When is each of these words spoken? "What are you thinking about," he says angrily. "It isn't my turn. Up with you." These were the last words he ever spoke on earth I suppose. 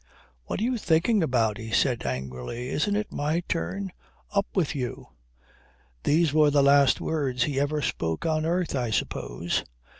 "What 0.45 0.59
are 0.59 0.63
you 0.63 0.79
thinking 0.79 1.21
about," 1.21 1.59
he 1.59 1.69
says 1.69 1.99
angrily. 2.03 2.69
"It 2.69 2.73
isn't 2.87 3.11
my 3.11 3.41
turn. 3.47 3.91
Up 4.31 4.47
with 4.55 4.73
you." 4.73 5.09
These 6.05 6.33
were 6.33 6.49
the 6.49 6.63
last 6.63 6.99
words 6.99 7.43
he 7.43 7.59
ever 7.59 7.83
spoke 7.83 8.25
on 8.25 8.43
earth 8.43 8.75
I 8.75 8.89
suppose. 8.89 9.63